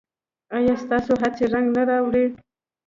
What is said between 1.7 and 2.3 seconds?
نه راوړي؟